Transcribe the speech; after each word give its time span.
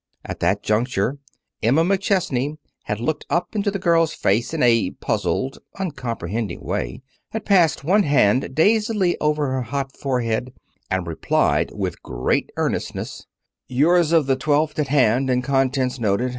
At 0.25 0.39
that 0.39 0.63
juncture 0.63 1.19
Emma 1.61 1.83
McChesney 1.83 2.55
had 2.85 2.99
looked 2.99 3.23
up 3.29 3.55
into 3.55 3.69
the 3.69 3.77
girl's 3.77 4.15
face 4.15 4.51
in 4.51 4.63
a 4.63 4.89
puzzled, 4.99 5.59
uncomprehending 5.79 6.61
way, 6.61 7.03
had 7.29 7.45
passed 7.45 7.83
one 7.83 8.01
hand 8.01 8.55
dazedly 8.55 9.15
over 9.21 9.51
her 9.51 9.61
hot 9.61 9.95
forehead, 9.95 10.53
and 10.89 11.05
replied, 11.05 11.69
with 11.75 12.01
great 12.01 12.49
earnestness: 12.57 13.27
"Yours 13.67 14.11
of 14.11 14.25
the 14.25 14.35
twelfth 14.35 14.79
at 14.79 14.87
hand 14.87 15.29
and 15.29 15.43
contents 15.43 15.99
noted 15.99 16.29